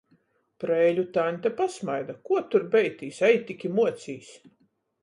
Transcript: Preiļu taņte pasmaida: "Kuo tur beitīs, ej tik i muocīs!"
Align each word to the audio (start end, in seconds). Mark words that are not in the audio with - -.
Preiļu 0.63 1.03
taņte 1.17 1.51
pasmaida: 1.59 2.17
"Kuo 2.31 2.43
tur 2.55 2.67
beitīs, 2.79 3.21
ej 3.31 3.39
tik 3.51 3.71
i 3.71 3.77
muocīs!" 3.79 4.35